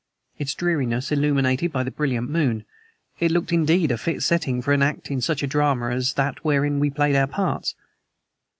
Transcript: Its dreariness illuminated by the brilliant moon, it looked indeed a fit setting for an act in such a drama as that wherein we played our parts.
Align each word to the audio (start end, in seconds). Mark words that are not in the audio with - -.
Its 0.39 0.55
dreariness 0.55 1.11
illuminated 1.11 1.71
by 1.71 1.83
the 1.83 1.91
brilliant 1.91 2.27
moon, 2.27 2.65
it 3.19 3.29
looked 3.29 3.53
indeed 3.53 3.91
a 3.91 3.99
fit 3.99 4.23
setting 4.23 4.59
for 4.59 4.73
an 4.73 4.81
act 4.81 5.11
in 5.11 5.21
such 5.21 5.43
a 5.43 5.45
drama 5.45 5.91
as 5.91 6.13
that 6.13 6.43
wherein 6.43 6.79
we 6.79 6.89
played 6.89 7.15
our 7.15 7.27
parts. 7.27 7.75